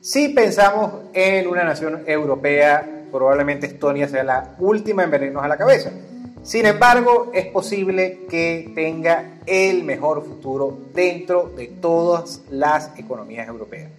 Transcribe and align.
Si 0.00 0.28
pensamos 0.28 0.92
en 1.12 1.48
una 1.48 1.64
nación 1.64 2.04
europea, 2.06 2.88
probablemente 3.10 3.66
Estonia 3.66 4.06
sea 4.06 4.22
la 4.22 4.54
última 4.60 5.02
en 5.02 5.10
venirnos 5.10 5.42
a 5.42 5.48
la 5.48 5.56
cabeza. 5.56 5.90
Sin 6.44 6.66
embargo, 6.66 7.32
es 7.34 7.46
posible 7.46 8.20
que 8.30 8.70
tenga 8.76 9.40
el 9.44 9.82
mejor 9.82 10.24
futuro 10.24 10.78
dentro 10.94 11.48
de 11.56 11.66
todas 11.66 12.42
las 12.48 12.96
economías 12.96 13.48
europeas. 13.48 13.90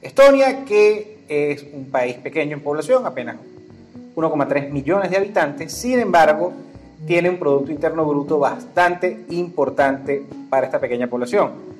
Estonia, 0.00 0.64
que 0.64 1.24
es 1.26 1.64
un 1.72 1.86
país 1.90 2.14
pequeño 2.14 2.56
en 2.56 2.62
población, 2.62 3.04
apenas 3.04 3.36
1,3 4.14 4.70
millones 4.70 5.10
de 5.10 5.16
habitantes, 5.16 5.72
sin 5.72 5.98
embargo, 5.98 6.52
tiene 7.08 7.28
un 7.28 7.38
Producto 7.38 7.72
Interno 7.72 8.04
Bruto 8.04 8.38
bastante 8.38 9.24
importante 9.30 10.22
para 10.48 10.66
esta 10.66 10.78
pequeña 10.78 11.08
población, 11.08 11.73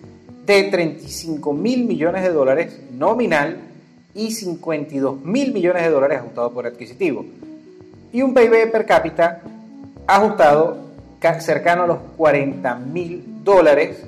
de 0.46 0.64
35 0.64 1.52
mil 1.52 1.84
millones 1.84 2.22
de 2.22 2.30
dólares 2.30 2.80
nominal 2.92 3.58
y 4.14 4.30
52 4.30 5.24
mil 5.24 5.52
millones 5.52 5.82
de 5.82 5.91
dólares 5.91 6.19
ajustado 6.19 6.52
por 6.52 6.66
adquisitivo, 6.66 7.24
y 8.12 8.23
un 8.23 8.32
PIB 8.34 8.70
per 8.70 8.86
cápita 8.86 9.41
ajustado 10.06 10.84
cercano 11.41 11.84
a 11.84 11.86
los 11.86 11.98
40 12.16 12.74
mil 12.77 13.24
dólares, 13.42 14.05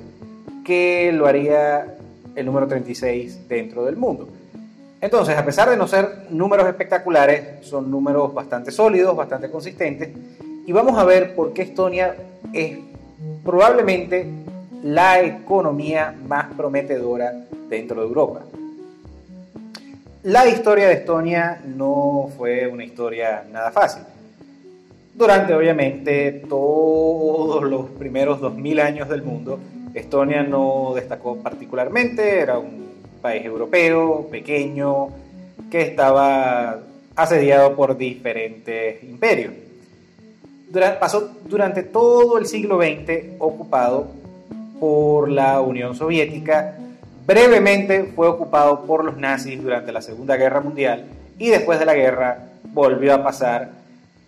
que 0.63 1.11
lo 1.11 1.25
haría 1.25 1.95
el 2.35 2.45
número 2.45 2.67
36 2.67 3.47
dentro 3.47 3.85
del 3.85 3.95
mundo. 3.95 4.29
Entonces, 5.01 5.35
a 5.37 5.43
pesar 5.43 5.69
de 5.69 5.77
no 5.77 5.87
ser 5.87 6.27
números 6.29 6.67
espectaculares, 6.67 7.65
son 7.65 7.89
números 7.89 8.33
bastante 8.33 8.71
sólidos, 8.71 9.15
bastante 9.15 9.49
consistentes, 9.49 10.09
y 10.65 10.71
vamos 10.71 10.97
a 10.97 11.03
ver 11.03 11.33
por 11.33 11.53
qué 11.53 11.63
Estonia 11.63 12.15
es 12.53 12.77
probablemente 13.43 14.27
la 14.83 15.21
economía 15.21 16.15
más 16.27 16.53
prometedora 16.55 17.33
dentro 17.69 18.01
de 18.01 18.07
Europa. 18.07 18.41
La 20.23 20.47
historia 20.47 20.87
de 20.87 20.93
Estonia 20.95 21.61
no 21.65 22.29
fue 22.37 22.67
una 22.67 22.83
historia 22.83 23.43
nada 23.51 23.71
fácil. 23.71 24.03
Durante 25.13 25.53
obviamente 25.53 26.43
todos 26.47 27.63
los 27.63 27.89
primeros 27.91 28.39
2000 28.39 28.79
años 28.79 29.09
del 29.09 29.23
mundo, 29.23 29.59
Estonia 29.93 30.43
no 30.43 30.93
destacó 30.95 31.37
particularmente, 31.37 32.39
era 32.39 32.59
un 32.59 32.87
país 33.21 33.45
europeo, 33.45 34.27
pequeño, 34.29 35.09
que 35.71 35.81
estaba 35.81 36.79
asediado 37.15 37.75
por 37.75 37.97
diferentes 37.97 39.03
imperios 39.03 39.53
pasó 40.99 41.31
durante 41.45 41.83
todo 41.83 42.37
el 42.37 42.45
siglo 42.45 42.77
XX 42.77 43.35
ocupado 43.39 44.07
por 44.79 45.29
la 45.29 45.61
Unión 45.61 45.95
Soviética, 45.95 46.75
brevemente 47.25 48.03
fue 48.15 48.27
ocupado 48.27 48.85
por 48.85 49.03
los 49.03 49.17
nazis 49.17 49.61
durante 49.61 49.91
la 49.91 50.01
Segunda 50.01 50.37
Guerra 50.37 50.61
Mundial 50.61 51.05
y 51.37 51.49
después 51.49 51.79
de 51.79 51.85
la 51.85 51.93
guerra 51.93 52.49
volvió 52.73 53.13
a 53.13 53.23
pasar 53.23 53.71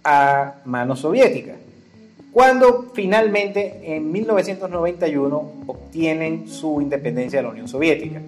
a 0.04 0.56
manos 0.66 1.00
soviéticas. 1.00 1.56
Cuando 2.32 2.92
finalmente 2.94 3.96
en 3.96 4.12
1991 4.12 5.52
obtienen 5.66 6.48
su 6.48 6.82
independencia 6.82 7.40
de 7.40 7.44
la 7.44 7.50
Unión 7.50 7.68
Soviética. 7.68 8.22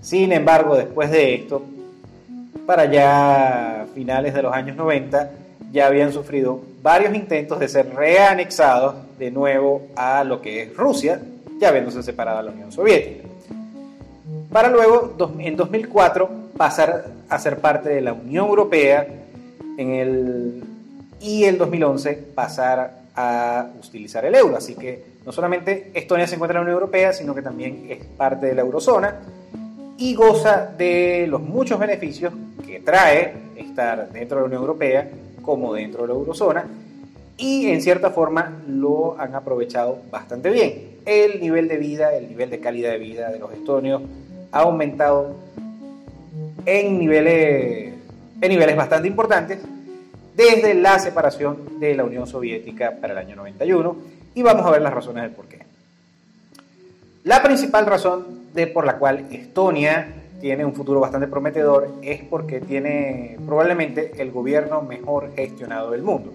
Sin 0.00 0.32
embargo, 0.32 0.76
después 0.76 1.10
de 1.10 1.34
esto, 1.34 1.62
para 2.64 2.84
ya 2.84 3.86
finales 3.94 4.34
de 4.34 4.42
los 4.42 4.54
años 4.54 4.76
90, 4.76 5.30
ya 5.72 5.86
habían 5.86 6.12
sufrido 6.12 6.60
varios 6.82 7.14
intentos 7.14 7.58
de 7.58 7.68
ser 7.68 7.94
reanexados 7.94 8.94
de 9.18 9.30
nuevo 9.30 9.82
a 9.96 10.24
lo 10.24 10.40
que 10.40 10.62
es 10.62 10.76
Rusia, 10.76 11.20
ya 11.60 11.68
habiéndose 11.68 12.02
separado 12.02 12.38
de 12.38 12.44
la 12.44 12.50
Unión 12.50 12.72
Soviética. 12.72 13.28
Para 14.50 14.68
luego, 14.68 15.14
en 15.38 15.56
2004, 15.56 16.28
pasar 16.56 17.06
a 17.28 17.38
ser 17.38 17.58
parte 17.58 17.90
de 17.90 18.00
la 18.00 18.12
Unión 18.12 18.48
Europea 18.48 19.06
en 19.76 19.90
el, 19.90 20.64
y 21.20 21.44
el 21.44 21.58
2011 21.58 22.14
pasar 22.34 23.00
a 23.14 23.68
utilizar 23.78 24.24
el 24.24 24.34
euro. 24.34 24.56
Así 24.56 24.74
que 24.74 25.04
no 25.24 25.32
solamente 25.32 25.90
Estonia 25.94 26.26
se 26.26 26.34
encuentra 26.34 26.58
en 26.58 26.64
la 26.64 26.70
Unión 26.70 26.80
Europea, 26.82 27.12
sino 27.12 27.34
que 27.34 27.42
también 27.42 27.86
es 27.88 28.04
parte 28.04 28.46
de 28.46 28.54
la 28.54 28.62
eurozona 28.62 29.20
y 29.98 30.14
goza 30.14 30.72
de 30.76 31.26
los 31.28 31.42
muchos 31.42 31.78
beneficios 31.78 32.32
que 32.66 32.80
trae 32.80 33.34
estar 33.56 34.10
dentro 34.10 34.38
de 34.38 34.42
la 34.42 34.46
Unión 34.46 34.62
Europea 34.62 35.08
como 35.42 35.74
dentro 35.74 36.02
de 36.02 36.08
la 36.08 36.14
eurozona 36.14 36.64
y 37.36 37.68
en 37.68 37.80
cierta 37.80 38.10
forma 38.10 38.62
lo 38.66 39.18
han 39.18 39.34
aprovechado 39.34 39.98
bastante 40.10 40.50
bien. 40.50 40.89
El 41.06 41.40
nivel 41.40 41.68
de 41.68 41.76
vida, 41.78 42.14
el 42.14 42.28
nivel 42.28 42.50
de 42.50 42.60
calidad 42.60 42.90
de 42.90 42.98
vida 42.98 43.30
de 43.30 43.38
los 43.38 43.52
estonios 43.52 44.02
ha 44.52 44.60
aumentado 44.60 45.36
en 46.66 46.98
niveles, 46.98 47.94
en 48.40 48.48
niveles 48.48 48.76
bastante 48.76 49.08
importantes 49.08 49.60
desde 50.36 50.74
la 50.74 50.98
separación 50.98 51.80
de 51.80 51.94
la 51.94 52.04
Unión 52.04 52.26
Soviética 52.26 52.96
para 53.00 53.12
el 53.12 53.18
año 53.18 53.36
91 53.36 53.96
y 54.34 54.42
vamos 54.42 54.66
a 54.66 54.70
ver 54.70 54.82
las 54.82 54.92
razones 54.92 55.22
del 55.22 55.32
por 55.32 55.46
qué. 55.46 55.58
La 57.24 57.42
principal 57.42 57.86
razón 57.86 58.52
de 58.54 58.66
por 58.66 58.86
la 58.86 58.96
cual 58.98 59.26
Estonia 59.30 60.14
tiene 60.40 60.64
un 60.64 60.74
futuro 60.74 61.00
bastante 61.00 61.26
prometedor 61.26 61.96
es 62.02 62.22
porque 62.24 62.60
tiene 62.60 63.36
probablemente 63.44 64.12
el 64.18 64.30
gobierno 64.30 64.80
mejor 64.82 65.34
gestionado 65.36 65.90
del 65.90 66.02
mundo. 66.02 66.32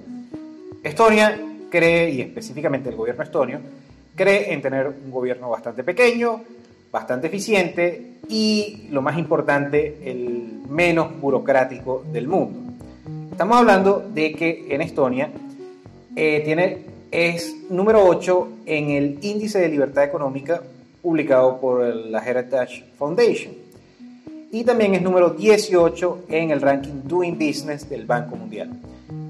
Estonia 0.84 1.40
cree, 1.72 2.12
y 2.12 2.22
específicamente 2.22 2.90
el 2.90 2.96
gobierno 2.96 3.24
estonio, 3.24 3.60
cree 4.16 4.54
en 4.54 4.62
tener 4.62 4.88
un 4.88 5.12
gobierno 5.12 5.50
bastante 5.50 5.84
pequeño, 5.84 6.42
bastante 6.92 7.28
eficiente 7.28 8.14
y, 8.30 8.88
lo 8.90 9.02
más 9.02 9.18
importante, 9.18 9.98
el 10.04 10.62
menos 10.70 11.20
burocrático 11.20 12.04
del 12.12 12.28
mundo. 12.28 12.60
Estamos 13.32 13.58
hablando 13.58 14.10
de 14.14 14.34
que 14.34 14.68
en 14.70 14.82
Estonia 14.82 15.30
eh, 16.16 16.42
tiene, 16.46 16.86
es 17.12 17.56
número 17.70 18.04
8 18.06 18.50
en 18.66 18.90
el 18.92 19.20
índice 19.22 19.60
de 19.60 19.70
libertad 19.70 20.06
económica 20.06 20.62
publicado 21.02 21.60
por 21.60 21.84
la 21.84 22.20
Heritage 22.26 22.86
Foundation 22.98 23.66
y 24.52 24.64
también 24.64 24.96
es 24.96 25.02
número 25.02 25.32
18 25.32 26.26
en 26.30 26.52
el 26.52 26.62
ranking 26.62 27.02
Doing 27.04 27.38
Business 27.38 27.90
del 27.90 28.06
Banco 28.06 28.38
Mundial. 28.38 28.70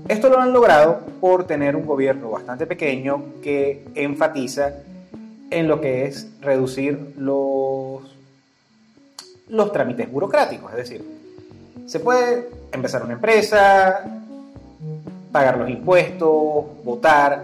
Esto 0.07 0.29
lo 0.29 0.39
han 0.39 0.53
logrado 0.53 0.99
por 1.19 1.47
tener 1.47 1.75
un 1.75 1.85
gobierno 1.85 2.29
bastante 2.29 2.67
pequeño 2.67 3.23
que 3.41 3.85
enfatiza 3.95 4.73
en 5.49 5.67
lo 5.67 5.81
que 5.81 6.05
es 6.05 6.29
reducir 6.41 7.15
los, 7.17 8.03
los 9.47 9.71
trámites 9.71 10.11
burocráticos. 10.11 10.71
Es 10.71 10.77
decir, 10.77 11.03
se 11.87 11.99
puede 11.99 12.49
empezar 12.71 13.03
una 13.03 13.13
empresa, 13.13 14.05
pagar 15.31 15.57
los 15.57 15.69
impuestos, 15.71 16.65
votar, 16.83 17.43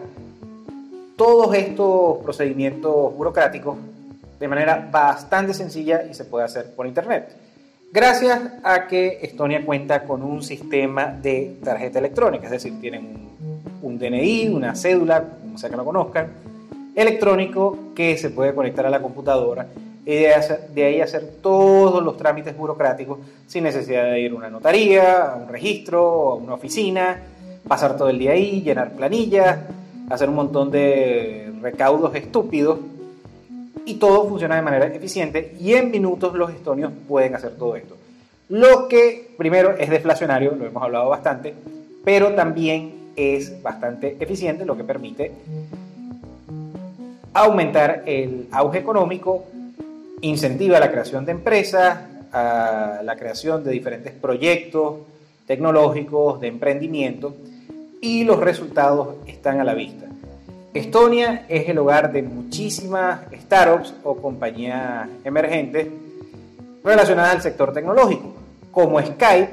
todos 1.18 1.56
estos 1.56 2.18
procedimientos 2.24 3.16
burocráticos 3.16 3.78
de 4.40 4.48
manera 4.48 4.88
bastante 4.92 5.56
sencilla 5.56 6.04
y 6.04 6.14
se 6.14 6.26
puede 6.26 6.46
hacer 6.46 6.76
por 6.76 6.86
internet 6.86 7.36
gracias 7.92 8.40
a 8.64 8.88
que 8.88 9.20
Estonia 9.22 9.66
cuenta 9.66 10.04
con 10.04 10.24
un 10.24 10.44
sistema 10.44 11.08
de 11.08 11.58
tarjeta 11.64 12.00
electrónica, 12.00 12.46
es 12.46 12.52
decir, 12.52 12.80
tienen 12.80 13.30
un, 13.82 14.00
DNI, 14.00 14.50
una 14.50 14.76
cédula, 14.76 15.24
como 15.42 15.58
sea 15.58 15.70
que 15.70 15.76
lo 15.76 15.86
conozcan, 15.86 16.28
electrónico 16.96 17.78
que 17.96 18.18
se 18.18 18.30
puede 18.30 18.54
conectar 18.54 18.86
a 18.86 18.90
la 18.90 19.02
computadora 19.02 19.68
y 20.06 20.16
de, 20.16 20.84
ahí 20.84 21.00
hacer 21.00 21.36
todos 21.42 22.04
los 22.04 22.18
trámites 22.18 22.58
burocráticos 22.58 23.20
sin 23.46 23.64
necesidad 23.64 24.06
de 24.06 24.20
ir 24.22 24.32
a 24.32 24.36
una 24.36 24.50
notaría, 24.50 25.34
a 25.34 25.36
un 25.36 25.48
registro, 25.48 26.32
a 26.32 26.36
una 26.36 26.56
oficina, 26.56 27.22
pasar 27.68 27.98
todo 27.98 28.10
el 28.10 28.18
día 28.18 28.32
ahí, 28.32 28.62
llenar 28.62 28.94
planillas, 28.94 29.60
hacer 30.10 30.30
un 30.30 30.36
montón 30.36 30.72
de 30.72 31.54
recaudos 31.62 32.16
estúpidos 32.16 32.80
y 33.86 33.96
todo 33.96 34.28
funciona 34.28 34.56
de 34.56 34.62
manera 34.62 34.86
eficiente 34.88 35.56
y 35.60 35.74
en 35.74 35.92
minutos 35.92 36.34
los 36.34 36.52
estonios 36.52 36.92
pueden 37.08 37.36
hacer 37.36 37.56
todo 37.58 37.76
esto. 37.76 37.98
Lo 38.50 38.88
que 38.88 39.34
primero 39.38 39.76
es 39.78 39.90
deflacionario, 39.90 40.56
lo 40.56 40.66
hemos 40.66 40.84
hablado 40.84 41.10
bastante, 41.10 41.54
pero 42.04 42.34
también 42.34 43.12
es 43.16 43.62
bastante 43.62 44.18
eficiente, 44.20 44.66
lo 44.66 44.76
que 44.76 44.84
permite 44.84 45.32
aumentar 47.34 48.04
el 48.06 48.48
auge 48.52 48.80
económico, 48.80 49.46
incentiva 50.22 50.80
la 50.80 50.92
creación 50.92 51.26
de 51.26 51.32
empresas, 51.32 52.00
la 52.34 53.16
creación 53.18 53.64
de 53.64 53.72
diferentes 53.72 54.14
proyectos 54.14 54.96
tecnológicos, 55.48 56.40
de 56.40 56.48
emprendimiento, 56.48 57.36
y 58.02 58.24
los 58.24 58.40
resultados 58.40 59.16
están 59.28 59.60
a 59.60 59.64
la 59.64 59.74
vista. 59.74 60.08
Estonia 60.74 61.46
es 61.50 61.68
el 61.68 61.78
hogar 61.80 62.14
de 62.14 62.22
muchísimas 62.22 63.20
startups 63.42 63.94
o 64.04 64.16
compañías 64.16 65.10
emergentes 65.26 65.88
relacionadas 66.82 67.36
al 67.36 67.42
sector 67.42 67.74
tecnológico, 67.74 68.34
como 68.72 69.02
Skype, 69.02 69.50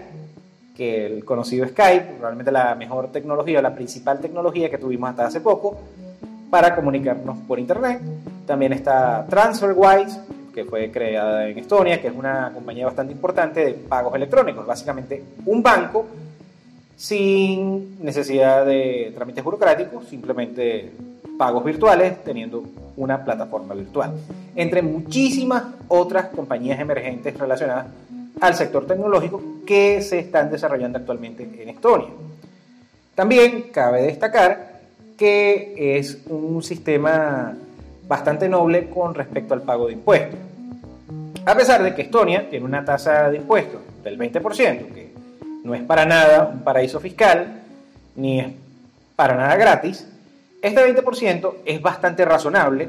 que 0.77 1.07
el 1.07 1.25
conocido 1.25 1.67
Skype, 1.67 2.15
probablemente 2.19 2.53
la 2.53 2.77
mejor 2.77 3.11
tecnología, 3.11 3.61
la 3.61 3.75
principal 3.75 4.21
tecnología 4.21 4.71
que 4.71 4.79
tuvimos 4.79 5.11
hasta 5.11 5.27
hace 5.27 5.41
poco 5.41 5.81
para 6.51 6.77
comunicarnos 6.77 7.39
por 7.49 7.59
internet. 7.59 8.01
También 8.47 8.73
está 8.73 9.27
TransferWise, 9.29 10.21
que 10.55 10.65
fue 10.65 10.89
creada 10.93 11.49
en 11.49 11.59
Estonia, 11.59 12.01
que 12.01 12.07
es 12.07 12.15
una 12.15 12.53
compañía 12.55 12.87
bastante 12.87 13.13
importante 13.13 13.65
de 13.65 13.73
pagos 13.73 14.15
electrónicos, 14.15 14.65
básicamente 14.65 15.23
un 15.47 15.65
banco 15.65 16.07
sin 16.99 18.05
necesidad 18.05 18.67
de 18.67 19.13
trámites 19.15 19.45
burocráticos, 19.45 20.09
simplemente 20.09 20.91
pagos 21.39 21.65
virtuales 21.65 22.25
teniendo 22.25 22.65
una 22.97 23.25
plataforma 23.25 23.73
virtual, 23.73 24.15
entre 24.57 24.83
muchísimas 24.83 25.63
otras 25.87 26.27
compañías 26.27 26.81
emergentes 26.81 27.39
relacionadas 27.39 27.87
al 28.41 28.55
sector 28.57 28.85
tecnológico 28.85 29.41
que 29.65 30.03
se 30.03 30.19
están 30.19 30.51
desarrollando 30.51 30.99
actualmente 30.99 31.45
en 31.45 31.69
Estonia. 31.69 32.09
También 33.15 33.67
cabe 33.73 34.03
destacar 34.03 34.81
que 35.17 35.99
es 35.99 36.19
un 36.29 36.63
sistema 36.65 37.57
bastante 38.09 38.49
noble 38.49 38.91
con 38.91 39.15
respecto 39.15 39.55
al 39.55 39.63
pago 39.63 39.87
de 39.87 39.93
impuestos. 39.93 40.41
A 41.47 41.55
pesar 41.55 41.81
de 41.85 41.95
que 41.95 42.03
Estonia 42.03 42.51
tiene 42.51 42.65
una 42.65 42.85
tasa 42.85 43.31
de 43.31 43.37
impuestos 43.37 43.81
del 44.03 44.19
20%, 44.19 44.93
que 44.93 44.98
no 45.65 45.75
es 45.75 45.83
para 45.83 46.05
nada 46.05 46.51
un 46.53 46.61
paraíso 46.61 47.01
fiscal, 47.01 47.63
ni 48.17 48.41
es 48.41 48.49
para 49.17 49.35
nada 49.35 49.57
gratis, 49.57 50.07
este 50.63 50.95
20% 50.95 51.55
es 51.65 51.81
bastante 51.81 52.25
razonable 52.25 52.89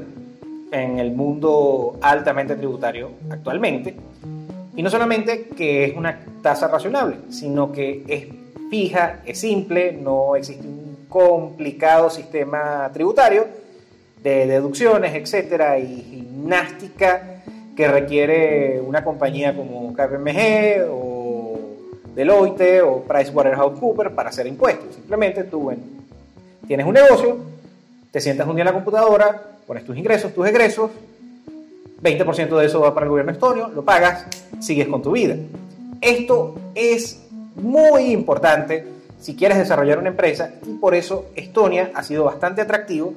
en 0.71 0.99
el 0.99 1.11
mundo 1.11 1.97
altamente 2.01 2.55
tributario 2.55 3.11
actualmente. 3.29 3.95
Y 4.75 4.83
no 4.83 4.89
solamente 4.89 5.49
que 5.49 5.85
es 5.85 5.95
una 5.95 6.19
tasa 6.41 6.67
razonable, 6.67 7.17
sino 7.29 7.71
que 7.71 8.03
es 8.07 8.27
fija, 8.69 9.19
es 9.25 9.39
simple, 9.39 9.91
no 9.91 10.35
existe 10.35 10.67
un 10.67 11.05
complicado 11.09 12.09
sistema 12.09 12.89
tributario 12.93 13.47
de 14.23 14.47
deducciones, 14.47 15.15
etcétera, 15.15 15.79
y 15.79 16.01
gimnástica 16.01 17.41
que 17.75 17.87
requiere 17.87 18.81
una 18.81 19.03
compañía 19.03 19.55
como 19.55 19.93
KPMG 19.93 20.89
o 20.89 21.08
Deloitte 22.19 22.81
o 22.81 23.01
PricewaterhouseCoopers 23.03 24.11
para 24.11 24.27
hacer 24.27 24.45
impuestos. 24.45 24.93
Simplemente 24.93 25.45
tú 25.45 25.71
tienes 26.67 26.85
un 26.85 26.93
negocio, 26.93 27.37
te 28.11 28.19
sientas 28.19 28.45
un 28.45 28.55
día 28.55 28.63
en 28.63 28.65
la 28.65 28.73
computadora, 28.73 29.41
pones 29.65 29.85
tus 29.85 29.97
ingresos, 29.97 30.33
tus 30.33 30.45
egresos, 30.45 30.91
20% 32.03 32.57
de 32.57 32.65
eso 32.65 32.81
va 32.81 32.93
para 32.93 33.05
el 33.05 33.09
gobierno 33.09 33.31
estonio, 33.31 33.69
lo 33.69 33.85
pagas, 33.85 34.25
sigues 34.59 34.89
con 34.89 35.01
tu 35.01 35.13
vida. 35.13 35.37
Esto 36.01 36.55
es 36.75 37.25
muy 37.55 38.11
importante 38.11 38.85
si 39.17 39.37
quieres 39.37 39.57
desarrollar 39.57 39.97
una 39.97 40.09
empresa 40.09 40.55
y 40.67 40.73
por 40.73 40.95
eso 40.95 41.27
Estonia 41.37 41.91
ha 41.93 42.03
sido 42.03 42.25
bastante 42.25 42.59
atractivo 42.59 43.13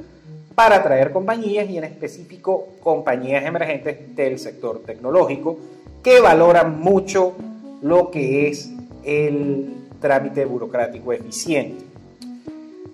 para 0.55 0.77
atraer 0.77 1.11
compañías 1.11 1.69
y 1.69 1.77
en 1.77 1.83
específico 1.83 2.69
compañías 2.85 3.45
emergentes 3.45 4.15
del 4.15 4.39
sector 4.39 4.81
tecnológico 4.87 5.59
que 6.05 6.21
valoran 6.21 6.79
mucho 6.79 7.35
lo 7.83 8.13
que 8.13 8.47
es 8.49 8.72
el 9.05 9.75
trámite 10.01 10.45
burocrático 10.45 11.13
eficiente. 11.13 11.85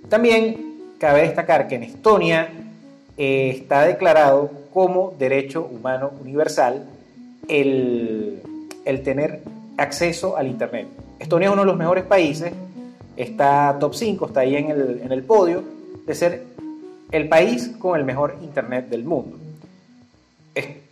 También 0.09 0.95
cabe 0.99 1.23
destacar 1.23 1.69
que 1.69 1.77
en 1.77 1.85
Estonia 1.85 2.49
eh, 3.17 3.51
está 3.51 3.83
declarado 3.83 4.51
como 4.73 5.15
derecho 5.19 5.69
humano 5.71 6.13
universal 6.21 6.87
el, 7.49 8.43
el 8.85 9.03
tener 9.03 9.43
acceso 9.77 10.37
al 10.37 10.47
Internet. 10.47 10.89
Estonia 11.19 11.49
es 11.49 11.53
uno 11.53 11.63
de 11.63 11.67
los 11.67 11.77
mejores 11.77 12.05
países, 12.05 12.53
está 13.17 13.77
top 13.81 13.95
5, 13.95 14.27
está 14.27 14.41
ahí 14.41 14.57
en 14.57 14.71
el, 14.71 15.01
en 15.03 15.13
el 15.13 15.23
podio 15.23 15.63
de 16.07 16.15
ser 16.15 16.45
el 17.11 17.29
país 17.29 17.75
con 17.79 17.99
el 17.99 18.05
mejor 18.05 18.37
Internet 18.43 18.89
del 18.89 19.05
mundo. 19.05 19.37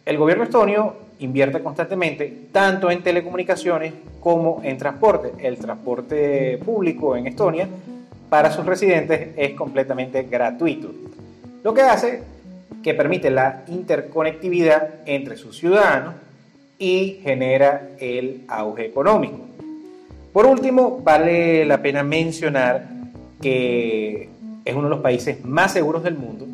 El 0.04 0.18
gobierno 0.18 0.44
estonio 0.44 0.94
invierte 1.18 1.62
constantemente 1.62 2.48
tanto 2.52 2.90
en 2.90 3.02
telecomunicaciones 3.02 3.92
como 4.20 4.60
en 4.62 4.76
transporte. 4.78 5.32
El 5.38 5.58
transporte 5.58 6.58
público 6.58 7.16
en 7.16 7.26
Estonia 7.26 7.68
para 8.28 8.50
sus 8.50 8.66
residentes 8.66 9.28
es 9.36 9.54
completamente 9.54 10.24
gratuito, 10.24 10.90
lo 11.62 11.72
que 11.72 11.82
hace 11.82 12.22
que 12.82 12.94
permite 12.94 13.30
la 13.30 13.64
interconectividad 13.68 15.00
entre 15.06 15.36
sus 15.36 15.58
ciudadanos 15.58 16.14
y 16.78 17.20
genera 17.22 17.88
el 17.98 18.42
auge 18.48 18.86
económico. 18.86 19.40
Por 20.32 20.46
último, 20.46 21.00
vale 21.02 21.64
la 21.64 21.80
pena 21.80 22.02
mencionar 22.02 22.88
que 23.40 24.28
es 24.64 24.74
uno 24.74 24.84
de 24.84 24.90
los 24.90 25.00
países 25.00 25.44
más 25.44 25.72
seguros 25.72 26.02
del 26.02 26.16
mundo 26.16 26.46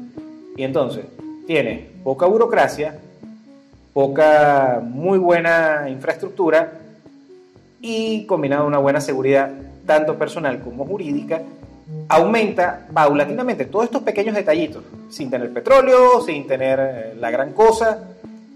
y 0.57 0.63
entonces 0.63 1.05
tiene 1.47 1.89
poca 2.05 2.27
burocracia, 2.27 2.99
poca 3.93 4.81
muy 4.83 5.19
buena 5.19 5.89
infraestructura 5.89 6.73
y 7.81 8.25
combinado 8.27 8.67
una 8.67 8.79
buena 8.79 9.01
seguridad 9.01 9.51
tanto 9.87 10.17
personal 10.17 10.61
como 10.61 10.87
jurídica, 10.87 11.43
aumenta 12.09 12.87
paulatinamente 12.93 13.65
todos 13.65 13.87
estos 13.87 14.03
pequeños 14.03 14.35
detallitos, 14.35 14.85
sin 15.11 15.31
tener 15.31 15.53
petróleo, 15.53 16.21
sin 16.21 16.47
tener 16.47 16.79
eh, 16.81 17.15
la 17.19 17.31
gran 17.31 17.53
cosa. 17.53 18.09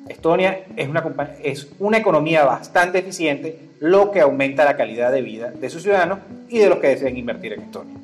Estonia 0.09 0.61
es 0.77 0.89
una, 0.89 1.05
es 1.43 1.69
una 1.81 1.99
economía 1.99 2.45
bastante 2.45 2.99
eficiente, 2.99 3.59
lo 3.81 4.13
que 4.13 4.21
aumenta 4.21 4.65
la 4.65 4.77
calidad 4.77 5.11
de 5.11 5.21
vida 5.21 5.51
de 5.51 5.69
sus 5.69 5.83
ciudadanos 5.83 6.21
y 6.49 6.59
de 6.59 6.69
los 6.69 6.79
que 6.79 6.89
deseen 6.89 7.17
invertir 7.17 7.55
en 7.55 7.63
Estonia. 7.63 7.97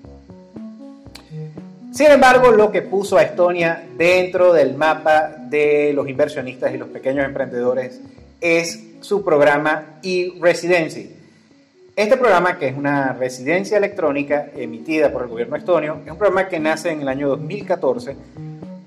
Sin 1.92 2.06
embargo, 2.06 2.50
lo 2.50 2.72
que 2.72 2.80
puso 2.80 3.18
a 3.18 3.22
Estonia 3.22 3.84
dentro 3.98 4.54
del 4.54 4.74
mapa 4.74 5.36
de 5.50 5.92
los 5.92 6.08
inversionistas 6.08 6.72
y 6.72 6.78
los 6.78 6.88
pequeños 6.88 7.26
emprendedores 7.26 8.00
es 8.40 8.82
su 9.02 9.22
programa 9.22 9.98
e-residency. 10.02 11.14
Este 11.94 12.16
programa, 12.16 12.58
que 12.58 12.68
es 12.68 12.76
una 12.78 13.12
residencia 13.12 13.76
electrónica 13.76 14.46
emitida 14.56 15.12
por 15.12 15.24
el 15.24 15.28
gobierno 15.28 15.56
estonio, 15.56 15.98
es 16.06 16.10
un 16.10 16.16
programa 16.16 16.48
que 16.48 16.58
nace 16.58 16.90
en 16.90 17.02
el 17.02 17.08
año 17.08 17.28
2014 17.28 18.16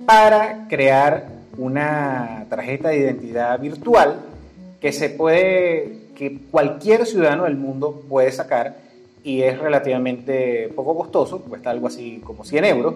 para 0.07 0.68
crear 0.68 1.28
una 1.60 2.48
tarjeta 2.50 2.90
de 2.90 2.98
identidad 2.98 3.60
virtual 3.60 4.19
que 4.81 4.92
se 4.92 5.12
puede, 5.12 6.07
que 6.16 6.40
cualquier 6.50 7.06
ciudadano 7.06 7.44
del 7.44 7.56
mundo 7.56 8.04
puede 8.10 8.31
sacar 8.31 8.85
y 9.25 9.42
es 9.42 9.57
relativamente 9.57 10.69
poco 10.75 10.95
costoso, 10.95 11.42
cuesta 11.42 11.72
algo 11.72 11.88
así 11.88 12.22
como 12.24 12.45
100 12.45 12.66
euros. 12.66 12.94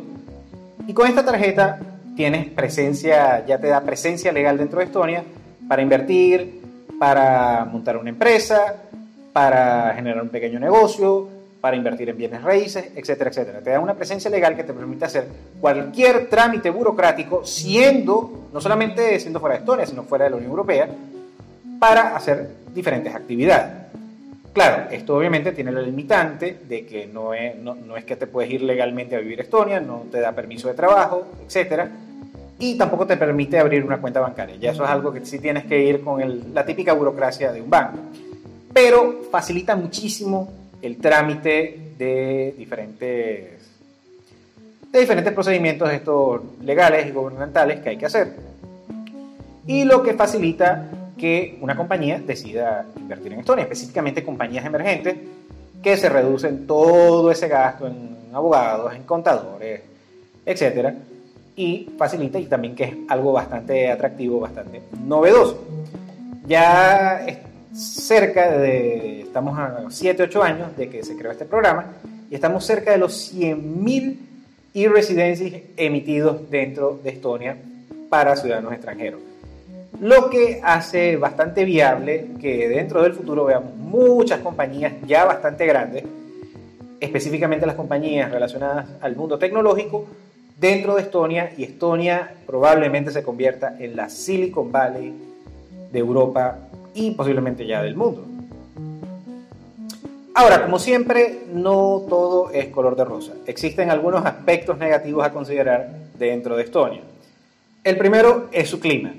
Y 0.88 0.94
con 0.94 1.08
esta 1.08 1.26
tarjeta 1.26 1.80
tienes 2.16 2.48
presencia, 2.50 3.44
ya 3.48 3.58
te 3.58 3.68
da 3.68 3.82
presencia 3.82 4.32
legal 4.32 4.56
dentro 4.56 4.78
de 4.78 4.86
Estonia 4.86 5.24
para 5.68 5.82
invertir, 5.82 6.62
para 7.00 7.66
montar 7.66 7.98
una 7.98 8.12
empresa, 8.12 8.76
para 9.34 9.92
generar 9.96 10.22
un 10.22 10.30
pequeño 10.30 10.60
negocio, 10.60 11.28
para 11.62 11.76
invertir 11.76 12.10
en 12.10 12.18
bienes 12.18 12.44
raíces, 12.44 12.92
etcétera, 12.96 13.32
etcétera. 13.32 13.62
Te 13.62 13.72
da 13.72 13.80
una 13.80 13.96
presencia 13.96 14.30
legal 14.30 14.56
que 14.56 14.64
te 14.64 14.74
permite 14.74 15.06
hacer 15.06 15.28
cualquier 15.60 16.30
trámite 16.30 16.70
burocrático 16.70 17.44
siendo, 17.44 18.50
no 18.54 18.62
solamente 18.62 19.20
siendo 19.20 19.40
fuera 19.40 19.56
de 19.56 19.62
Estonia, 19.62 19.88
sino 19.88 20.04
fuera 20.04 20.26
de 20.26 20.30
la 20.30 20.36
Unión 20.38 20.52
Europea, 20.52 20.90
para 21.80 22.16
hacer 22.16 22.50
diferentes 22.72 23.16
actividades. 23.16 23.90
Claro, 24.54 24.90
esto 24.90 25.16
obviamente 25.16 25.52
tiene 25.52 25.72
la 25.72 25.82
limitante 25.82 26.60
de 26.68 26.86
que 26.86 27.06
no 27.08 27.34
es, 27.34 28.06
que 28.06 28.16
te 28.16 28.28
puedes 28.28 28.52
ir 28.52 28.64
legalmente 28.64 29.16
a 29.16 29.20
vivir 29.20 29.40
a 29.40 29.44
Estonia, 29.44 29.80
no 29.80 30.06
te 30.12 30.20
da 30.20 30.32
permiso 30.32 30.68
de 30.68 30.74
trabajo, 30.74 31.28
etc. 31.48 31.84
Y 32.58 32.76
tampoco 32.78 33.06
te 33.06 33.16
permite 33.16 33.60
abrir 33.60 33.86
una 33.86 34.02
cuenta 34.02 34.20
bancaria. 34.20 34.56
Ya 34.56 34.72
eso 34.72 34.84
es 34.84 34.90
algo 34.90 35.14
que 35.14 35.26
sí 35.26 35.40
tienes 35.40 35.66
que 35.66 35.80
ir 35.80 36.02
con 36.02 36.54
la 36.54 36.66
típica 36.66 36.94
burocracia 36.94 37.52
de 37.52 37.62
un 37.62 37.70
banco. 37.70 38.00
Pero 38.74 39.22
facilita 39.32 39.76
muchísimo 39.76 40.52
el 40.82 40.98
trámite 40.98 41.94
de 41.98 42.56
diferentes, 42.58 43.70
de 44.92 45.00
diferentes 45.00 45.34
procedimientos 45.34 45.92
estos 45.92 46.42
legales 46.64 47.06
y 47.08 47.12
gubernamentales 47.12 47.82
que 47.82 47.90
hay 47.90 47.98
que 47.98 48.08
hacer. 48.08 48.34
Y 49.68 49.84
lo 49.84 50.02
que 50.02 50.16
facilita 50.16 50.90
que 51.20 51.60
una 51.62 51.76
compañía 51.76 52.20
decida 52.26 52.86
invertir 52.98 53.34
en 53.34 53.42
Estonia, 53.42 53.64
específicamente 53.64 54.24
compañías 54.24 54.66
emergentes 54.66 55.16
que 55.84 55.96
se 55.96 56.10
reducen 56.10 56.66
todo 56.66 57.30
ese 57.30 57.48
gasto 57.48 57.86
en 57.86 58.18
abogados, 58.34 58.96
en 58.96 59.04
contadores, 59.04 59.82
etcétera, 60.46 60.96
y 61.56 61.90
facilita 61.98 62.40
y 62.40 62.46
también 62.46 62.76
que 62.76 62.84
es 62.86 62.94
algo 63.08 63.34
bastante 63.34 63.92
atractivo, 63.92 64.40
bastante 64.40 64.82
novedoso. 65.06 65.64
Ya 66.48 67.26
cerca 67.74 68.58
de, 68.58 69.22
estamos 69.22 69.60
a 69.60 69.86
7, 69.90 70.24
8 70.24 70.44
años 70.44 70.78
de 70.78 70.90
que 70.90 71.04
se 71.04 71.16
creó 71.16 71.32
este 71.32 71.46
programa 71.46 71.94
y 72.32 72.36
estamos 72.36 72.66
cerca 72.66 72.92
de 72.92 72.98
los 72.98 73.34
100.000 73.34 74.18
e-residencies 74.74 75.64
emitidos 75.78 76.50
dentro 76.50 77.00
de 77.04 77.10
Estonia 77.12 77.58
para 78.10 78.36
ciudadanos 78.36 78.74
extranjeros 78.74 79.29
lo 80.00 80.30
que 80.30 80.62
hace 80.64 81.18
bastante 81.18 81.66
viable 81.66 82.30
que 82.40 82.70
dentro 82.70 83.04
del 83.04 83.14
futuro 83.14 83.46
veamos 83.46 83.76
muchas 83.76 84.40
compañías 84.40 84.94
ya 85.06 85.26
bastante 85.26 85.66
grandes, 85.66 86.06
específicamente 87.00 87.66
las 87.66 87.76
compañías 87.76 88.32
relacionadas 88.32 88.88
al 89.02 89.16
mundo 89.16 89.38
tecnológico, 89.38 90.06
dentro 90.58 90.96
de 90.96 91.02
Estonia 91.02 91.52
y 91.58 91.64
Estonia 91.64 92.34
probablemente 92.46 93.12
se 93.12 93.24
convierta 93.24 93.76
en 93.80 93.96
la 93.96 94.10
Silicon 94.10 94.72
Valley 94.72 95.14
de 95.92 96.00
Europa 96.00 96.58
y 96.94 97.12
posiblemente 97.12 97.66
ya 97.66 97.82
del 97.82 97.96
mundo. 97.96 98.26
Ahora, 100.36 100.62
como 100.62 100.80
siempre, 100.80 101.42
no 101.52 102.06
todo 102.08 102.52
es 102.52 102.68
color 102.68 102.96
de 102.96 103.04
rosa. 103.04 103.34
Existen 103.46 103.90
algunos 103.90 104.26
aspectos 104.26 104.78
negativos 104.78 105.26
a 105.26 105.34
considerar 105.34 105.90
dentro 106.18 106.56
de 106.56 106.64
Estonia. 106.64 107.02
El 107.84 107.98
primero 107.98 108.48
es 108.54 108.70
su 108.70 108.80
clima. 108.80 109.14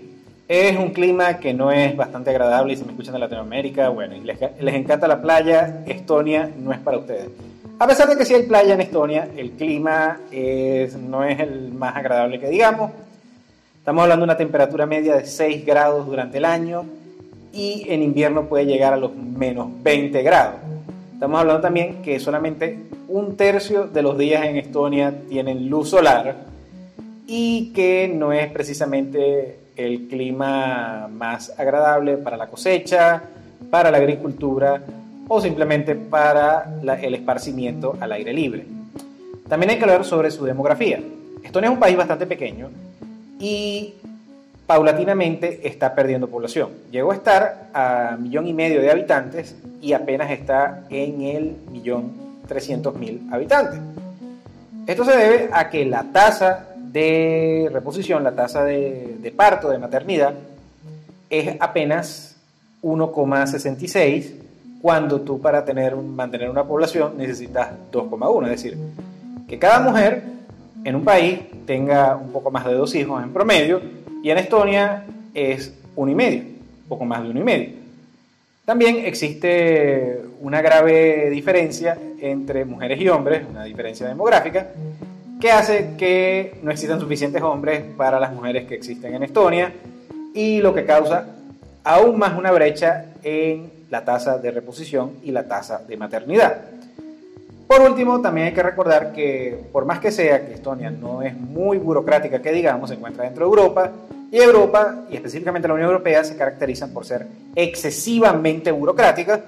Es 0.52 0.76
un 0.76 0.90
clima 0.90 1.38
que 1.38 1.54
no 1.54 1.70
es 1.70 1.96
bastante 1.96 2.30
agradable 2.30 2.72
y 2.72 2.76
si 2.76 2.82
me 2.82 2.90
escuchan 2.90 3.12
de 3.12 3.20
Latinoamérica, 3.20 3.88
bueno, 3.90 4.16
les, 4.20 4.74
encanta 4.74 5.06
la 5.06 5.22
playa, 5.22 5.84
Estonia 5.86 6.50
no 6.58 6.72
es 6.72 6.80
para 6.80 6.98
ustedes. 6.98 7.28
A 7.78 7.86
pesar 7.86 8.08
de 8.08 8.16
que 8.16 8.24
sí 8.24 8.34
hay 8.34 8.42
playa 8.42 8.74
en 8.74 8.80
Estonia, 8.80 9.28
el 9.36 9.52
clima 9.52 10.18
no 11.08 11.22
es 11.22 11.38
el 11.38 11.70
más 11.70 11.94
agradable 11.94 12.40
que 12.40 12.48
digamos. 12.48 12.90
Estamos 13.78 14.02
hablando 14.02 14.24
de 14.24 14.32
una 14.32 14.36
temperatura 14.36 14.86
media 14.86 15.14
de 15.14 15.24
6 15.24 15.64
grados 15.64 16.04
durante 16.04 16.38
el 16.38 16.44
año 16.44 16.84
y 17.52 17.86
en 17.88 18.02
invierno 18.02 18.46
puede 18.46 18.66
llegar 18.66 18.92
a 18.92 18.96
los 18.96 19.14
menos 19.14 19.68
20 19.84 20.20
grados. 20.24 20.56
Estamos 21.12 21.38
hablando 21.38 21.62
también 21.62 22.02
que 22.02 22.18
solamente 22.18 22.76
un 23.06 23.36
tercio 23.36 23.86
de 23.86 24.02
los 24.02 24.18
días 24.18 24.44
en 24.44 24.56
Estonia 24.56 25.14
tienen 25.28 25.70
luz 25.70 25.90
solar 25.90 26.38
y 27.28 27.72
que 27.72 28.12
no 28.12 28.32
es 28.32 28.50
precisamente 28.50 29.59
el 29.86 30.08
clima 30.08 31.08
más 31.10 31.52
agradable 31.58 32.16
para 32.16 32.36
la 32.36 32.46
cosecha, 32.46 33.22
para 33.70 33.90
la 33.90 33.98
agricultura 33.98 34.82
o 35.28 35.40
simplemente 35.40 35.94
para 35.94 36.74
el 37.00 37.14
esparcimiento 37.14 37.96
al 38.00 38.12
aire 38.12 38.32
libre. 38.32 38.66
También 39.48 39.70
hay 39.70 39.78
que 39.78 39.84
hablar 39.84 40.04
sobre 40.04 40.30
su 40.30 40.44
demografía. 40.44 41.00
Estonia 41.42 41.68
es 41.68 41.74
un 41.74 41.80
país 41.80 41.96
bastante 41.96 42.26
pequeño 42.26 42.68
y 43.38 43.94
paulatinamente 44.66 45.66
está 45.66 45.94
perdiendo 45.94 46.28
población. 46.28 46.70
Llegó 46.90 47.12
a 47.12 47.14
estar 47.14 47.68
a 47.74 48.16
millón 48.20 48.46
y 48.46 48.52
medio 48.52 48.80
de 48.80 48.90
habitantes 48.90 49.56
y 49.80 49.92
apenas 49.92 50.30
está 50.30 50.84
en 50.90 51.22
el 51.22 51.56
millón 51.70 52.12
trescientos 52.46 52.94
mil 52.96 53.26
habitantes. 53.32 53.80
Esto 54.86 55.04
se 55.04 55.16
debe 55.16 55.50
a 55.52 55.70
que 55.70 55.84
la 55.84 56.04
tasa 56.12 56.69
de 56.92 57.68
reposición, 57.72 58.24
la 58.24 58.32
tasa 58.32 58.64
de, 58.64 59.32
parto, 59.36 59.70
de 59.70 59.78
maternidad, 59.78 60.34
es 61.28 61.56
apenas 61.60 62.36
1,66 62.82 64.32
cuando 64.82 65.20
tú 65.20 65.40
para 65.40 65.64
tener, 65.64 65.94
mantener 65.94 66.50
una 66.50 66.64
población 66.64 67.16
necesitas 67.16 67.70
2,1. 67.92 68.44
Es 68.44 68.50
decir, 68.50 68.78
que 69.48 69.58
cada 69.58 69.80
mujer 69.80 70.24
en 70.84 70.94
un 70.94 71.04
país 71.04 71.40
tenga 71.66 72.16
un 72.16 72.32
poco 72.32 72.50
más 72.50 72.64
de 72.66 72.74
dos 72.74 72.94
hijos 72.94 73.22
en 73.22 73.32
promedio 73.32 73.80
y 74.22 74.30
en 74.30 74.38
Estonia 74.38 75.04
es 75.34 75.74
uno 75.96 76.10
y 76.10 76.14
medio, 76.14 76.42
poco 76.88 77.04
más 77.04 77.22
de 77.22 77.30
uno 77.30 77.40
y 77.40 77.44
medio. 77.44 77.68
También 78.64 79.04
existe 79.04 80.20
una 80.40 80.62
grave 80.62 81.28
diferencia 81.30 81.98
entre 82.20 82.64
mujeres 82.64 83.00
y 83.00 83.08
hombres, 83.08 83.42
una 83.48 83.64
diferencia 83.64 84.06
demográfica, 84.06 84.68
que 85.40 85.50
hace 85.50 85.96
que 85.96 86.58
no 86.62 86.70
existan 86.70 87.00
suficientes 87.00 87.42
hombres 87.42 87.82
para 87.96 88.20
las 88.20 88.32
mujeres 88.32 88.66
que 88.66 88.74
existen 88.74 89.14
en 89.14 89.22
Estonia 89.22 89.72
y 90.34 90.60
lo 90.60 90.74
que 90.74 90.84
causa 90.84 91.26
aún 91.82 92.18
más 92.18 92.38
una 92.38 92.52
brecha 92.52 93.06
en 93.22 93.72
la 93.88 94.04
tasa 94.04 94.38
de 94.38 94.50
reposición 94.50 95.12
y 95.22 95.30
la 95.30 95.48
tasa 95.48 95.82
de 95.88 95.96
maternidad. 95.96 96.60
Por 97.66 97.80
último, 97.80 98.20
también 98.20 98.48
hay 98.48 98.52
que 98.52 98.62
recordar 98.62 99.12
que 99.12 99.58
por 99.72 99.86
más 99.86 99.98
que 99.98 100.10
sea 100.10 100.44
que 100.44 100.54
Estonia 100.54 100.90
no 100.90 101.22
es 101.22 101.34
muy 101.34 101.78
burocrática, 101.78 102.42
que 102.42 102.52
digamos, 102.52 102.90
se 102.90 102.96
encuentra 102.96 103.24
dentro 103.24 103.46
de 103.46 103.48
Europa, 103.48 103.90
y 104.30 104.36
Europa, 104.36 105.04
y 105.10 105.16
específicamente 105.16 105.66
la 105.66 105.74
Unión 105.74 105.88
Europea, 105.88 106.22
se 106.22 106.36
caracterizan 106.36 106.92
por 106.92 107.04
ser 107.04 107.26
excesivamente 107.56 108.70
burocráticas, 108.70 109.40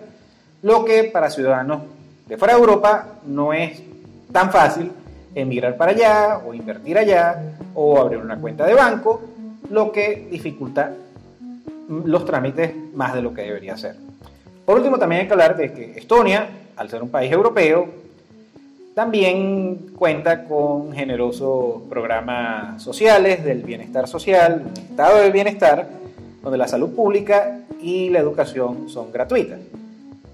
lo 0.62 0.84
que 0.84 1.04
para 1.04 1.30
ciudadanos 1.30 1.82
de 2.26 2.36
fuera 2.36 2.54
de 2.54 2.60
Europa 2.60 3.06
no 3.26 3.52
es 3.52 3.80
tan 4.32 4.50
fácil 4.50 4.90
emigrar 5.34 5.76
para 5.76 5.92
allá 5.92 6.40
o 6.44 6.54
invertir 6.54 6.98
allá 6.98 7.56
o 7.74 7.98
abrir 7.98 8.18
una 8.18 8.36
cuenta 8.36 8.66
de 8.66 8.74
banco, 8.74 9.22
lo 9.70 9.92
que 9.92 10.28
dificulta 10.30 10.92
los 11.88 12.24
trámites 12.24 12.74
más 12.94 13.14
de 13.14 13.22
lo 13.22 13.34
que 13.34 13.42
debería 13.42 13.76
ser. 13.76 13.96
Por 14.64 14.76
último, 14.76 14.98
también 14.98 15.22
hay 15.22 15.26
que 15.26 15.32
hablar 15.32 15.56
de 15.56 15.72
que 15.72 15.98
Estonia, 15.98 16.46
al 16.76 16.88
ser 16.88 17.02
un 17.02 17.10
país 17.10 17.32
europeo, 17.32 17.88
también 18.94 19.92
cuenta 19.96 20.44
con 20.44 20.92
generosos 20.92 21.82
programas 21.88 22.82
sociales 22.82 23.42
del 23.42 23.62
bienestar 23.62 24.06
social, 24.06 24.62
un 24.66 24.76
estado 24.76 25.18
de 25.18 25.30
bienestar, 25.30 25.88
donde 26.42 26.58
la 26.58 26.68
salud 26.68 26.94
pública 26.94 27.60
y 27.80 28.10
la 28.10 28.18
educación 28.18 28.88
son 28.88 29.10
gratuitas. 29.10 29.60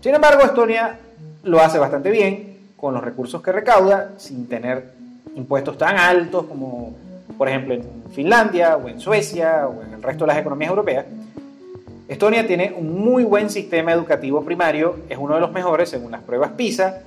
Sin 0.00 0.14
embargo, 0.14 0.43
Estonia 0.43 0.99
lo 1.45 1.61
hace 1.61 1.78
bastante 1.78 2.11
bien 2.11 2.48
con 2.79 2.95
los 2.95 3.03
recursos 3.03 3.43
que 3.43 3.53
recauda, 3.53 4.13
sin 4.17 4.47
tener 4.47 4.93
impuestos 5.35 5.77
tan 5.77 5.97
altos 5.97 6.47
como, 6.47 6.95
por 7.37 7.49
ejemplo, 7.49 7.75
en 7.75 7.83
Finlandia 8.13 8.77
o 8.77 8.89
en 8.89 9.01
Suecia 9.01 9.69
o 9.69 9.83
en 9.83 9.95
el 9.95 10.03
resto 10.03 10.25
de 10.25 10.29
las 10.29 10.39
economías 10.39 10.71
europeas. 10.71 11.07
Estonia 12.07 12.47
tiene 12.47 12.73
un 12.77 13.01
muy 13.01 13.25
buen 13.25 13.51
sistema 13.51 13.93
educativo 13.93 14.43
primario, 14.43 15.01
es 15.09 15.19
uno 15.19 15.35
de 15.35 15.41
los 15.41 15.53
mejores 15.53 15.91
según 15.91 16.13
las 16.13 16.23
pruebas 16.23 16.53
PISA, 16.53 17.03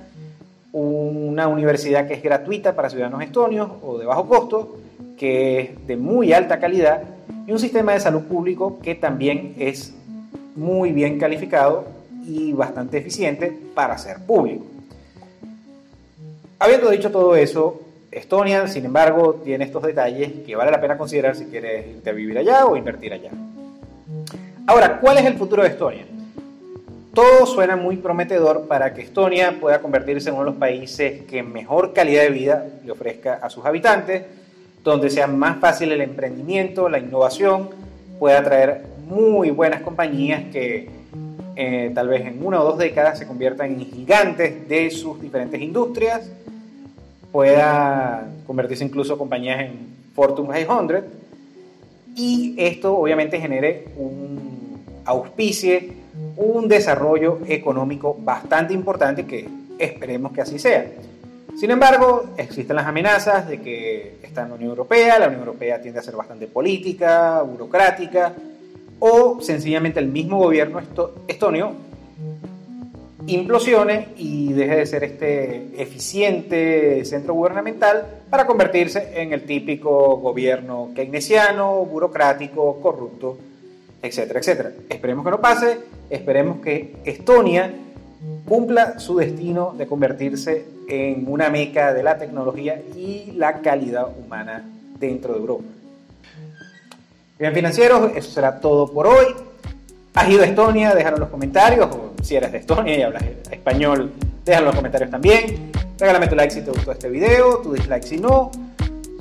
una 0.72 1.48
universidad 1.48 2.06
que 2.06 2.14
es 2.14 2.22
gratuita 2.22 2.76
para 2.76 2.88
ciudadanos 2.88 3.22
estonios 3.22 3.68
o 3.82 3.98
de 3.98 4.06
bajo 4.06 4.28
costo, 4.28 4.76
que 5.18 5.60
es 5.60 5.86
de 5.86 5.96
muy 5.96 6.32
alta 6.32 6.60
calidad, 6.60 7.02
y 7.46 7.52
un 7.52 7.58
sistema 7.58 7.92
de 7.92 8.00
salud 8.00 8.22
público 8.22 8.78
que 8.80 8.94
también 8.94 9.54
es 9.58 9.94
muy 10.54 10.92
bien 10.92 11.18
calificado 11.18 11.86
y 12.26 12.52
bastante 12.52 12.98
eficiente 12.98 13.56
para 13.74 13.98
ser 13.98 14.18
público. 14.24 14.71
Habiendo 16.62 16.90
dicho 16.90 17.10
todo 17.10 17.34
eso, 17.34 17.80
Estonia, 18.12 18.68
sin 18.68 18.84
embargo, 18.84 19.40
tiene 19.42 19.64
estos 19.64 19.82
detalles 19.82 20.30
que 20.46 20.54
vale 20.54 20.70
la 20.70 20.80
pena 20.80 20.96
considerar 20.96 21.34
si 21.34 21.46
quieres 21.46 21.88
irte 21.88 22.10
a 22.10 22.12
vivir 22.12 22.38
allá 22.38 22.66
o 22.66 22.76
invertir 22.76 23.12
allá. 23.12 23.32
Ahora, 24.68 25.00
¿cuál 25.00 25.18
es 25.18 25.24
el 25.24 25.34
futuro 25.34 25.64
de 25.64 25.70
Estonia? 25.70 26.04
Todo 27.12 27.46
suena 27.46 27.74
muy 27.74 27.96
prometedor 27.96 28.68
para 28.68 28.94
que 28.94 29.02
Estonia 29.02 29.58
pueda 29.60 29.82
convertirse 29.82 30.28
en 30.28 30.36
uno 30.36 30.44
de 30.44 30.50
los 30.52 30.60
países 30.60 31.22
que 31.22 31.42
mejor 31.42 31.92
calidad 31.92 32.22
de 32.22 32.30
vida 32.30 32.64
le 32.84 32.92
ofrezca 32.92 33.40
a 33.42 33.50
sus 33.50 33.66
habitantes, 33.66 34.22
donde 34.84 35.10
sea 35.10 35.26
más 35.26 35.58
fácil 35.58 35.90
el 35.90 36.00
emprendimiento, 36.00 36.88
la 36.88 37.00
innovación, 37.00 37.70
pueda 38.20 38.38
atraer 38.38 38.82
muy 39.08 39.50
buenas 39.50 39.82
compañías 39.82 40.44
que 40.52 40.88
eh, 41.56 41.90
tal 41.92 42.06
vez 42.06 42.24
en 42.24 42.46
una 42.46 42.60
o 42.60 42.64
dos 42.64 42.78
décadas 42.78 43.18
se 43.18 43.26
conviertan 43.26 43.72
en 43.72 43.84
gigantes 43.84 44.68
de 44.68 44.88
sus 44.92 45.20
diferentes 45.20 45.60
industrias, 45.60 46.30
pueda 47.32 48.28
convertirse 48.46 48.84
incluso 48.84 49.18
compañías 49.18 49.60
en 49.60 49.72
Fortune 50.14 50.52
500 50.52 51.02
y 52.14 52.54
esto 52.58 52.96
obviamente 52.96 53.40
genere 53.40 53.88
un 53.96 54.82
auspicie 55.04 56.02
un 56.36 56.68
desarrollo 56.68 57.40
económico 57.46 58.16
bastante 58.18 58.74
importante 58.74 59.26
que 59.26 59.48
esperemos 59.78 60.32
que 60.32 60.42
así 60.42 60.58
sea. 60.58 60.86
Sin 61.58 61.70
embargo, 61.70 62.24
existen 62.36 62.76
las 62.76 62.86
amenazas 62.86 63.48
de 63.48 63.60
que 63.60 64.16
está 64.22 64.42
en 64.42 64.50
la 64.50 64.54
Unión 64.54 64.70
Europea, 64.70 65.18
la 65.18 65.26
Unión 65.26 65.40
Europea 65.40 65.80
tiende 65.80 66.00
a 66.00 66.02
ser 66.02 66.16
bastante 66.16 66.46
política, 66.46 67.42
burocrática, 67.42 68.34
o 68.98 69.40
sencillamente 69.40 70.00
el 70.00 70.06
mismo 70.06 70.38
gobierno 70.38 70.80
estonio 71.28 71.72
implosione 73.26 74.08
y 74.16 74.52
deje 74.52 74.76
de 74.76 74.86
ser 74.86 75.04
este 75.04 75.80
eficiente 75.80 77.04
centro 77.04 77.34
gubernamental 77.34 78.06
para 78.30 78.46
convertirse 78.46 79.20
en 79.20 79.32
el 79.32 79.42
típico 79.44 80.16
gobierno 80.16 80.90
keynesiano, 80.94 81.84
burocrático, 81.84 82.80
corrupto 82.80 83.38
etcétera, 84.02 84.40
etcétera. 84.40 84.72
Esperemos 84.88 85.24
que 85.24 85.30
no 85.30 85.40
pase, 85.40 85.78
esperemos 86.10 86.60
que 86.60 86.96
Estonia 87.04 87.72
cumpla 88.46 88.98
su 88.98 89.16
destino 89.16 89.74
de 89.78 89.86
convertirse 89.86 90.64
en 90.88 91.24
una 91.28 91.48
meca 91.48 91.94
de 91.94 92.02
la 92.02 92.18
tecnología 92.18 92.82
y 92.96 93.32
la 93.36 93.60
calidad 93.60 94.08
humana 94.18 94.68
dentro 94.98 95.34
de 95.34 95.40
Europa. 95.40 95.64
Bien, 97.38 97.54
financieros, 97.54 98.12
eso 98.14 98.30
será 98.30 98.60
todo 98.60 98.92
por 98.92 99.06
hoy. 99.06 99.26
¿Has 100.14 100.28
ido 100.28 100.42
a 100.42 100.46
Estonia? 100.46 100.94
Déjalo 100.94 101.16
en 101.16 101.20
los 101.20 101.30
comentarios, 101.30 101.88
si 102.22 102.36
eres 102.36 102.52
de 102.52 102.58
Estonia 102.58 102.96
y 102.96 103.02
hablas 103.02 103.24
español, 103.50 104.12
déjalo 104.44 104.66
en 104.66 104.66
los 104.66 104.76
comentarios 104.76 105.10
también. 105.10 105.72
Regálame 105.98 106.26
tu 106.28 106.34
like 106.34 106.52
si 106.52 106.62
te 106.62 106.70
gustó 106.70 106.92
este 106.92 107.08
video, 107.08 107.58
tu 107.58 107.72
dislike 107.72 108.04
si 108.04 108.16
no. 108.16 108.50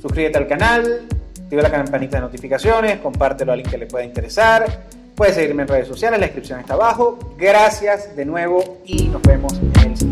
Suscríbete 0.01 0.37
al 0.37 0.47
canal, 0.47 1.07
activa 1.43 1.61
la 1.61 1.71
campanita 1.71 2.17
de 2.17 2.21
notificaciones, 2.21 2.99
compártelo 2.99 3.51
a 3.51 3.53
alguien 3.53 3.69
que 3.69 3.77
le 3.77 3.85
pueda 3.87 4.05
interesar. 4.05 4.65
Puedes 5.15 5.35
seguirme 5.35 5.63
en 5.63 5.67
redes 5.67 5.87
sociales, 5.87 6.19
la 6.19 6.25
descripción 6.25 6.59
está 6.59 6.73
abajo. 6.73 7.35
Gracias 7.37 8.15
de 8.15 8.25
nuevo 8.25 8.77
y 8.85 9.09
nos 9.09 9.21
vemos 9.21 9.53
en 9.53 9.91
el 9.91 9.97
siguiente. 9.97 10.10